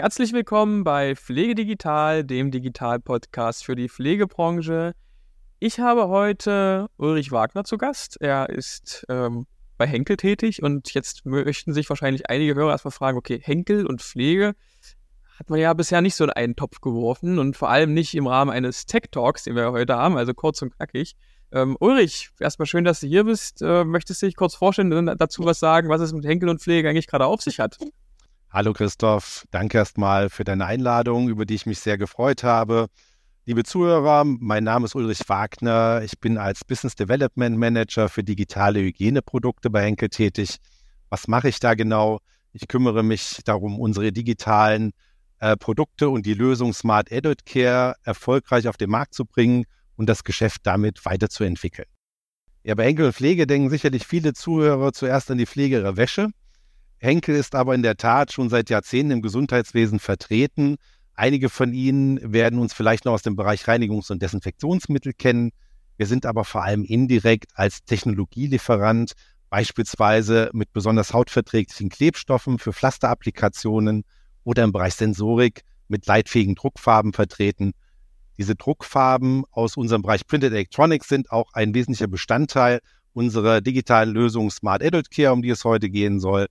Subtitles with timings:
[0.00, 4.94] Herzlich willkommen bei Pflege Digital, dem Digital-Podcast für die Pflegebranche.
[5.58, 8.16] Ich habe heute Ulrich Wagner zu Gast.
[8.20, 13.18] Er ist ähm, bei Henkel tätig und jetzt möchten sich wahrscheinlich einige Hörer erstmal fragen,
[13.18, 14.54] okay, Henkel und Pflege
[15.36, 18.28] hat man ja bisher nicht so in einen Topf geworfen und vor allem nicht im
[18.28, 21.16] Rahmen eines Tech Talks, den wir heute haben, also kurz und knackig.
[21.50, 23.62] Ähm, Ulrich, erstmal schön, dass du hier bist.
[23.62, 26.62] Äh, möchtest du dich kurz vorstellen und dazu was sagen, was es mit Henkel und
[26.62, 27.78] Pflege eigentlich gerade auf sich hat?
[28.50, 32.86] Hallo Christoph, danke erstmal für deine Einladung, über die ich mich sehr gefreut habe.
[33.44, 36.00] Liebe Zuhörer, mein Name ist Ulrich Wagner.
[36.02, 40.56] Ich bin als Business Development Manager für digitale Hygieneprodukte bei Henkel tätig.
[41.10, 42.20] Was mache ich da genau?
[42.54, 44.92] Ich kümmere mich darum, unsere digitalen
[45.40, 50.08] äh, Produkte und die Lösung Smart Adult Care erfolgreich auf den Markt zu bringen und
[50.08, 51.88] das Geschäft damit weiterzuentwickeln.
[52.62, 56.30] Ja, bei Henkel und Pflege denken sicherlich viele Zuhörer zuerst an die Pflege ihrer Wäsche.
[56.98, 60.76] Henkel ist aber in der Tat schon seit Jahrzehnten im Gesundheitswesen vertreten.
[61.14, 65.50] Einige von Ihnen werden uns vielleicht noch aus dem Bereich Reinigungs- und Desinfektionsmittel kennen.
[65.96, 69.12] Wir sind aber vor allem indirekt als Technologielieferant,
[69.50, 74.04] beispielsweise mit besonders hautverträglichen Klebstoffen für Pflasterapplikationen
[74.44, 77.72] oder im Bereich Sensorik mit leitfähigen Druckfarben vertreten
[78.38, 82.80] diese Druckfarben aus unserem Bereich Printed Electronics sind auch ein wesentlicher Bestandteil
[83.12, 86.46] unserer digitalen Lösung Smart Adult Care, um die es heute gehen soll,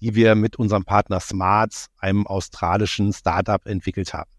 [0.00, 4.30] die wir mit unserem Partner Smarts, einem australischen Startup, entwickelt haben.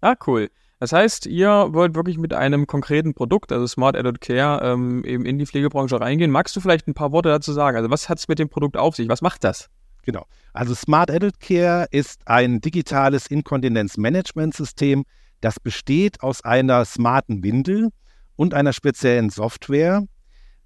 [0.00, 0.50] Ah, cool.
[0.80, 5.24] Das heißt, ihr wollt wirklich mit einem konkreten Produkt, also Smart Adult Care, ähm, eben
[5.24, 6.30] in die Pflegebranche reingehen.
[6.30, 7.76] Magst du vielleicht ein paar Worte dazu sagen?
[7.76, 9.08] Also was hat es mit dem Produkt auf sich?
[9.08, 9.70] Was macht das?
[10.02, 10.26] Genau.
[10.52, 15.04] Also Smart Adult Care ist ein digitales Inkontinenzmanagementsystem,
[15.40, 17.90] das besteht aus einer smarten Windel
[18.36, 20.02] und einer speziellen Software.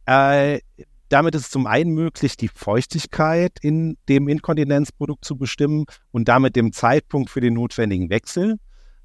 [0.06, 0.60] Äh,
[1.08, 6.56] damit ist es zum einen möglich, die Feuchtigkeit in dem Inkontinenzprodukt zu bestimmen und damit
[6.56, 8.56] den Zeitpunkt für den notwendigen Wechsel.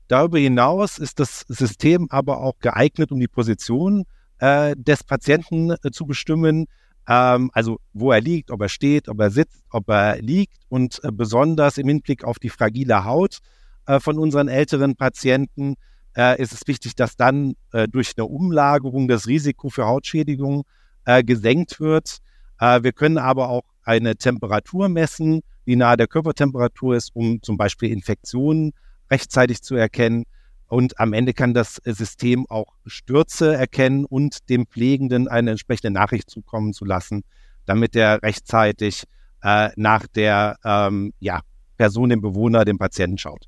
[0.07, 4.03] Darüber hinaus ist das System aber auch geeignet, um die Position
[4.39, 6.65] äh, des Patienten äh, zu bestimmen,
[7.07, 10.99] ähm, also wo er liegt, ob er steht, ob er sitzt, ob er liegt und
[11.03, 13.39] äh, besonders im Hinblick auf die fragile Haut
[13.85, 15.75] äh, von unseren älteren Patienten
[16.15, 20.63] äh, ist es wichtig, dass dann äh, durch eine Umlagerung das Risiko für Hautschädigung
[21.05, 22.19] äh, gesenkt wird.
[22.59, 27.57] Äh, wir können aber auch eine Temperatur messen, die nahe der Körpertemperatur ist, um zum
[27.57, 28.73] Beispiel Infektionen
[29.09, 30.23] rechtzeitig zu erkennen.
[30.67, 36.29] Und am Ende kann das System auch Stürze erkennen und dem Pflegenden eine entsprechende Nachricht
[36.29, 37.23] zukommen zu lassen,
[37.65, 39.03] damit er rechtzeitig
[39.43, 41.41] äh, nach der ähm, ja,
[41.77, 43.45] Person, dem Bewohner, dem Patienten schaut.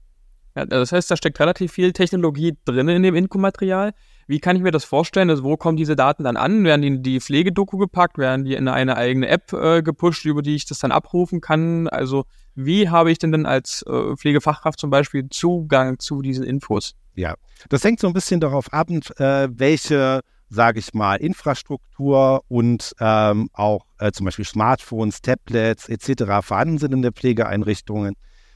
[0.55, 3.93] Ja, das heißt, da steckt relativ viel Technologie drin in dem Inkomaterial.
[4.27, 5.29] Wie kann ich mir das vorstellen?
[5.29, 6.63] Also wo kommen diese Daten dann an?
[6.63, 8.17] Werden die in die Pflegedoku gepackt?
[8.17, 11.87] Werden die in eine eigene App äh, gepusht, über die ich das dann abrufen kann?
[11.87, 12.25] Also
[12.55, 16.95] wie habe ich denn dann als äh, Pflegefachkraft zum Beispiel Zugang zu diesen Infos?
[17.13, 17.35] Ja,
[17.69, 23.49] das hängt so ein bisschen darauf ab, äh, welche, sage ich mal, Infrastruktur und ähm,
[23.53, 26.23] auch äh, zum Beispiel Smartphones, Tablets etc.
[26.41, 28.15] vorhanden sind in der Pflegeeinrichtungen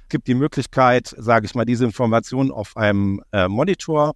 [0.09, 4.15] gibt die Möglichkeit, sage ich mal, diese Informationen auf einem äh, Monitor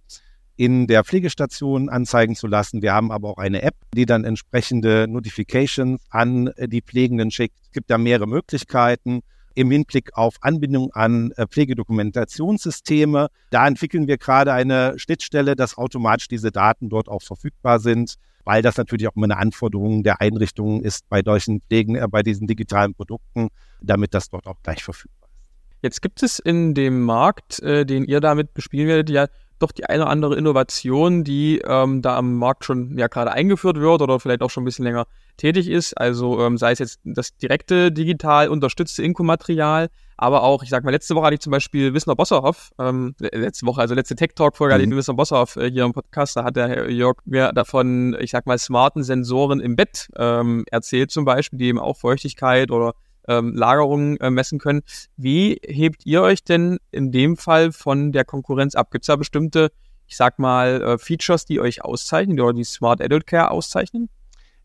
[0.56, 2.82] in der Pflegestation anzeigen zu lassen.
[2.82, 7.56] Wir haben aber auch eine App, die dann entsprechende Notifications an die Pflegenden schickt.
[7.62, 9.22] Es gibt da mehrere Möglichkeiten
[9.54, 13.28] im Hinblick auf Anbindung an äh, Pflegedokumentationssysteme.
[13.50, 18.62] Da entwickeln wir gerade eine Schnittstelle, dass automatisch diese Daten dort auch verfügbar sind, weil
[18.62, 22.46] das natürlich auch immer eine Anforderung der Einrichtungen ist bei solchen Pflegen, äh, bei diesen
[22.46, 23.48] digitalen Produkten,
[23.80, 25.34] damit das dort auch gleich verfügbar ist.
[25.82, 29.28] Jetzt gibt es in dem Markt, äh, den ihr damit bespielen werdet, ja
[29.58, 33.78] doch die eine oder andere Innovation, die ähm, da am Markt schon ja gerade eingeführt
[33.78, 35.06] wird oder vielleicht auch schon ein bisschen länger
[35.36, 35.96] tätig ist.
[35.98, 40.90] Also ähm, sei es jetzt das direkte digital unterstützte Inkomaterial, aber auch, ich sag mal,
[40.90, 44.56] letzte Woche hatte ich zum Beispiel Wissner Bosserhoff, ähm, letzte Woche, also letzte Tech Talk
[44.56, 44.74] Folge mhm.
[44.76, 48.16] hatte ich Wissner Bosserhoff äh, hier im Podcast, da hat der Herr Jörg mir davon,
[48.20, 52.70] ich sag mal, smarten Sensoren im Bett ähm, erzählt zum Beispiel, die eben auch Feuchtigkeit
[52.70, 52.94] oder
[53.28, 54.82] ähm, Lagerungen äh, messen können.
[55.16, 58.90] Wie hebt ihr euch denn in dem Fall von der Konkurrenz ab?
[58.90, 59.70] Gibt es da bestimmte,
[60.06, 64.08] ich sag mal, äh, Features, die euch auszeichnen, die die Smart Adult Care auszeichnen?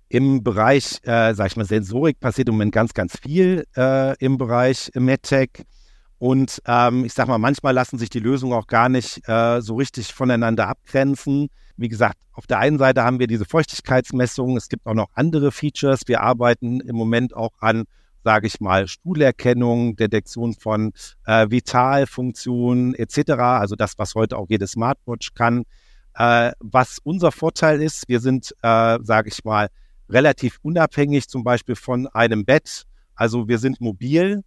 [0.09, 4.37] Im Bereich, äh, sag ich mal, Sensorik passiert im Moment ganz, ganz viel äh, im
[4.37, 5.65] Bereich MedTech.
[6.17, 9.75] Und ähm, ich sag mal, manchmal lassen sich die Lösungen auch gar nicht äh, so
[9.75, 11.49] richtig voneinander abgrenzen.
[11.77, 14.57] Wie gesagt, auf der einen Seite haben wir diese Feuchtigkeitsmessungen.
[14.57, 16.01] Es gibt auch noch andere Features.
[16.07, 17.85] Wir arbeiten im Moment auch an
[18.23, 20.91] sage ich mal, Stuhlerkennung, Detektion von
[21.25, 25.63] äh, Vitalfunktionen etc., also das, was heute auch jede Smartwatch kann.
[26.15, 29.69] Äh, was unser Vorteil ist, wir sind, äh, sage ich mal,
[30.09, 32.83] relativ unabhängig zum Beispiel von einem Bett.
[33.15, 34.43] Also wir sind mobil.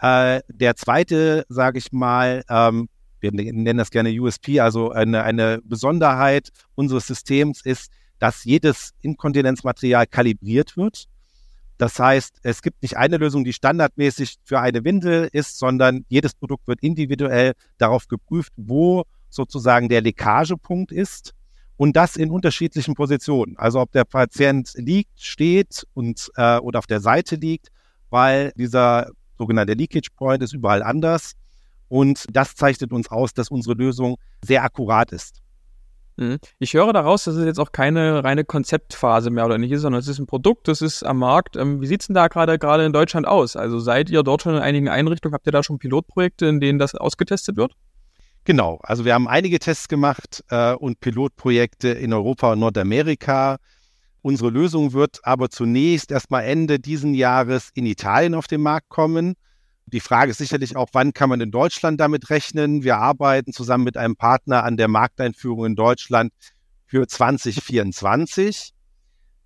[0.00, 2.88] Äh, der zweite, sage ich mal, ähm,
[3.20, 10.06] wir nennen das gerne USP, also eine, eine Besonderheit unseres Systems ist, dass jedes Inkontinenzmaterial
[10.06, 11.08] kalibriert wird.
[11.78, 16.34] Das heißt, es gibt nicht eine Lösung, die standardmäßig für eine Windel ist, sondern jedes
[16.34, 21.34] Produkt wird individuell darauf geprüft, wo sozusagen der Leckagepunkt ist
[21.76, 23.56] und das in unterschiedlichen Positionen.
[23.56, 27.68] Also ob der Patient liegt, steht und äh, oder auf der Seite liegt,
[28.10, 31.34] weil dieser sogenannte Leakage Point ist überall anders
[31.86, 35.40] und das zeichnet uns aus, dass unsere Lösung sehr akkurat ist.
[36.18, 36.38] Mhm.
[36.58, 40.00] Ich höre daraus, dass es jetzt auch keine reine Konzeptphase mehr oder nicht ist, sondern
[40.00, 41.54] es ist ein Produkt, das ist am Markt.
[41.54, 43.54] Ähm, wie sieht es denn da gerade gerade in Deutschland aus?
[43.54, 46.80] Also seid ihr dort schon in einigen Einrichtungen, habt ihr da schon Pilotprojekte, in denen
[46.80, 47.74] das ausgetestet wird?
[48.42, 53.58] Genau, also wir haben einige Tests gemacht äh, und Pilotprojekte in Europa und Nordamerika.
[54.20, 59.34] Unsere Lösung wird aber zunächst erstmal Ende diesen Jahres in Italien auf den Markt kommen.
[59.92, 62.82] Die Frage ist sicherlich auch, wann kann man in Deutschland damit rechnen?
[62.82, 66.32] Wir arbeiten zusammen mit einem Partner an der Markteinführung in Deutschland
[66.84, 68.74] für 2024.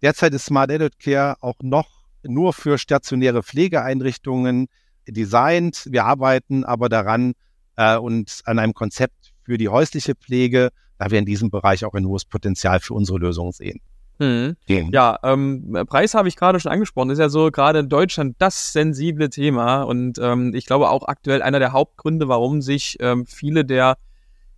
[0.00, 4.66] Derzeit ist Smart Adult Care auch noch nur für stationäre Pflegeeinrichtungen
[5.06, 5.86] designt.
[5.88, 7.34] Wir arbeiten aber daran
[7.76, 11.94] äh, und an einem Konzept für die häusliche Pflege, da wir in diesem Bereich auch
[11.94, 13.80] ein hohes Potenzial für unsere Lösung sehen.
[14.22, 14.56] Mhm.
[14.92, 17.10] Ja, ähm, Preis habe ich gerade schon angesprochen.
[17.10, 21.42] Ist ja so gerade in Deutschland das sensible Thema und ähm, ich glaube auch aktuell
[21.42, 23.96] einer der Hauptgründe, warum sich ähm, viele der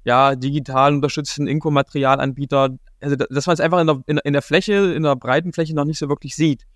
[0.04, 4.92] ja digital unterstützten Inkomaterialanbieter, also dass man es einfach in der, in, in, der Fläche,
[4.92, 6.66] in der breiten Fläche noch nicht so wirklich sieht.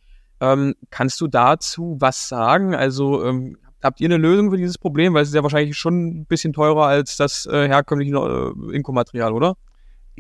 [0.41, 2.75] Ähm, kannst du dazu was sagen?
[2.75, 5.13] Also ähm, habt ihr eine Lösung für dieses Problem?
[5.13, 9.35] Weil es ist ja wahrscheinlich schon ein bisschen teurer als das äh, herkömmliche äh, Inkomaterial,
[9.35, 9.57] oder?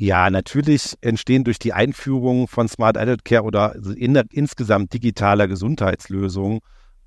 [0.00, 6.60] Ja, natürlich entstehen durch die Einführung von Smart Adult Care oder in, insgesamt digitaler Gesundheitslösungen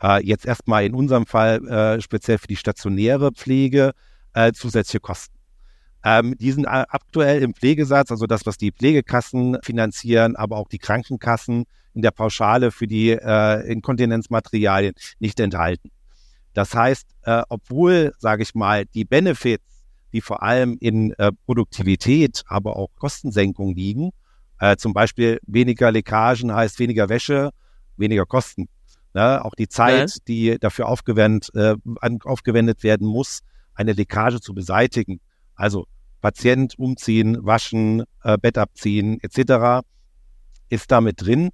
[0.03, 3.93] äh, jetzt erstmal in unserem Fall äh, speziell für die stationäre Pflege
[4.33, 5.38] äh, zusätzliche Kosten.
[6.03, 10.79] Ähm, die sind aktuell im Pflegesatz, also das, was die Pflegekassen finanzieren, aber auch die
[10.79, 15.91] Krankenkassen in der Pauschale für die äh, Inkontinenzmaterialien nicht enthalten.
[16.53, 19.70] Das heißt, äh, obwohl, sage ich mal, die Benefits
[20.13, 24.12] die vor allem in äh, Produktivität, aber auch Kostensenkung liegen.
[24.60, 27.52] Äh, zum Beispiel weniger Leckagen heißt weniger Wäsche,
[27.98, 28.68] weniger Kosten.
[29.13, 29.44] Ne?
[29.44, 30.22] Auch die Zeit, ja.
[30.28, 31.75] die dafür aufgewendet, äh,
[32.24, 33.42] aufgewendet werden muss,
[33.74, 35.19] eine Leckage zu beseitigen.
[35.56, 35.88] Also
[36.22, 39.86] Patient umziehen, waschen, äh, Bett abziehen etc.
[40.69, 41.50] ist damit drin.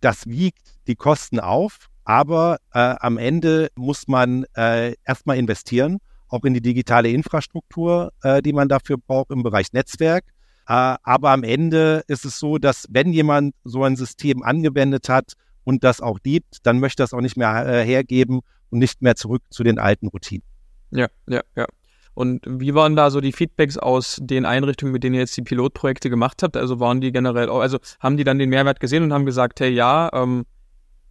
[0.00, 5.98] Das wiegt die Kosten auf, aber äh, am Ende muss man äh, erstmal investieren
[6.28, 10.24] auch in die digitale Infrastruktur, äh, die man dafür braucht im Bereich Netzwerk.
[10.66, 15.34] Äh, aber am Ende ist es so, dass wenn jemand so ein System angewendet hat
[15.64, 18.40] und das auch liebt, dann möchte das auch nicht mehr äh, hergeben
[18.70, 20.44] und nicht mehr zurück zu den alten Routinen.
[20.90, 21.66] Ja, ja, ja.
[22.14, 25.42] Und wie waren da so die Feedbacks aus den Einrichtungen, mit denen ihr jetzt die
[25.42, 26.56] Pilotprojekte gemacht habt?
[26.56, 29.70] Also waren die generell, also haben die dann den Mehrwert gesehen und haben gesagt, hey
[29.70, 30.44] ja, ähm,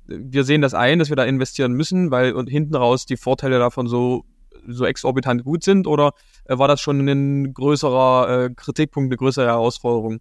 [0.06, 3.60] wir sehen das ein, dass wir da investieren müssen, weil und hinten raus die Vorteile
[3.60, 4.24] davon so
[4.68, 6.14] so exorbitant gut sind oder
[6.46, 10.20] äh, war das schon ein größerer äh, Kritikpunkt, eine größere Herausforderung?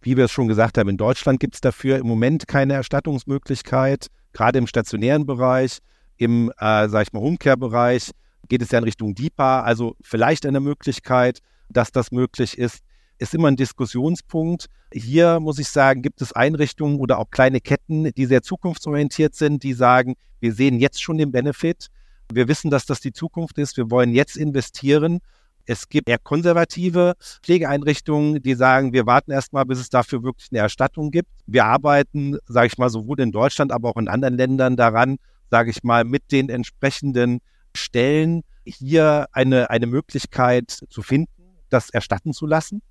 [0.00, 4.08] Wie wir es schon gesagt haben, in Deutschland gibt es dafür im Moment keine Erstattungsmöglichkeit,
[4.32, 5.78] gerade im stationären Bereich,
[6.16, 8.10] im, äh, sag ich mal, Homecare-Bereich
[8.48, 12.80] geht es ja in Richtung DIPA, also vielleicht eine Möglichkeit, dass das möglich ist,
[13.18, 14.66] ist immer ein Diskussionspunkt.
[14.92, 19.62] Hier muss ich sagen, gibt es Einrichtungen oder auch kleine Ketten, die sehr zukunftsorientiert sind,
[19.62, 21.86] die sagen, wir sehen jetzt schon den Benefit.
[22.34, 23.76] Wir wissen, dass das die Zukunft ist.
[23.76, 25.20] Wir wollen jetzt investieren.
[25.64, 30.60] Es gibt eher konservative Pflegeeinrichtungen, die sagen, wir warten erstmal, bis es dafür wirklich eine
[30.60, 31.30] Erstattung gibt.
[31.46, 35.18] Wir arbeiten, sage ich mal, sowohl in Deutschland, aber auch in anderen Ländern daran,
[35.50, 37.40] sage ich mal, mit den entsprechenden
[37.74, 41.30] Stellen hier eine, eine Möglichkeit zu finden,
[41.68, 42.82] das erstatten zu lassen.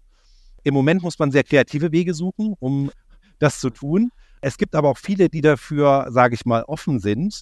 [0.64, 2.92] Im Moment muss man sehr kreative Wege suchen, um
[3.40, 4.12] das zu tun.
[4.42, 7.42] Es gibt aber auch viele, die dafür, sage ich mal, offen sind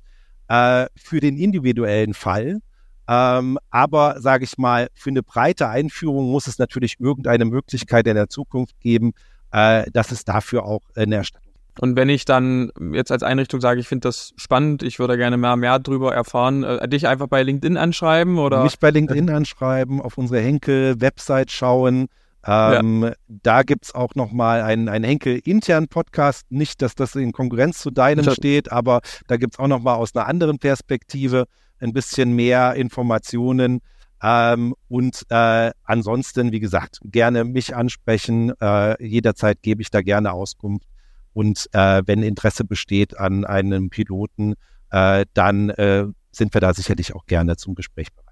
[0.50, 2.60] äh, für den individuellen Fall.
[3.08, 8.16] Ähm, aber sage ich mal, für eine breite Einführung muss es natürlich irgendeine Möglichkeit in
[8.16, 9.14] der Zukunft geben,
[9.52, 13.80] äh, dass es dafür auch eine Erstattung und wenn ich dann jetzt als Einrichtung sage,
[13.80, 17.42] ich finde das spannend, ich würde gerne mehr, mehr drüber erfahren, äh, dich einfach bei
[17.42, 18.64] LinkedIn anschreiben oder?
[18.64, 22.10] Mich bei LinkedIn anschreiben, auf unsere Henkel-Website schauen,
[22.46, 23.14] ähm, ja.
[23.28, 26.46] Da gibt es auch nochmal einen, einen Henkel-internen Podcast.
[26.50, 28.32] Nicht, dass das in Konkurrenz zu deinem ja.
[28.32, 31.46] steht, aber da gibt es auch nochmal aus einer anderen Perspektive
[31.80, 33.82] ein bisschen mehr Informationen.
[34.22, 38.54] Ähm, und äh, ansonsten, wie gesagt, gerne mich ansprechen.
[38.60, 40.88] Äh, jederzeit gebe ich da gerne Auskunft.
[41.34, 44.56] Und äh, wenn Interesse besteht an einem Piloten,
[44.92, 48.29] äh, dann äh, sind wir da sicherlich auch gerne zum Gespräch bereit.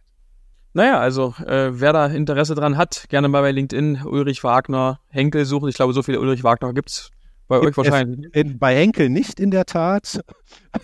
[0.77, 5.43] Naja, also äh, wer da Interesse dran hat, gerne mal bei LinkedIn Ulrich Wagner Henkel
[5.43, 5.69] suchen.
[5.69, 7.09] Ich glaube, so viele Ulrich Wagner gibt's
[7.47, 8.31] bei Gibt euch wahrscheinlich.
[8.35, 10.21] In, bei Henkel nicht in der Tat.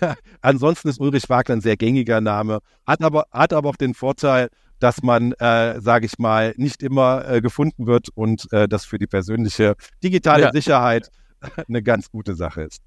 [0.40, 4.48] Ansonsten ist Ulrich Wagner ein sehr gängiger Name, hat aber, hat aber auch den Vorteil,
[4.80, 8.98] dass man, äh, sage ich mal, nicht immer äh, gefunden wird und äh, das für
[8.98, 10.50] die persönliche digitale Ja.
[10.52, 11.08] Sicherheit
[11.68, 12.80] eine ganz gute Sache ist.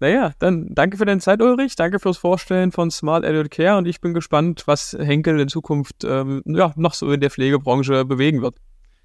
[0.00, 1.76] Naja, dann danke für deine Zeit, Ulrich.
[1.76, 6.04] Danke fürs Vorstellen von Smart Adult Care und ich bin gespannt, was Henkel in Zukunft
[6.04, 8.56] ähm, ja, noch so in der Pflegebranche bewegen wird.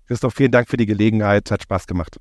[0.08, 2.20] Christoph, vielen Dank für die Gelegenheit, hat Spaß gemacht.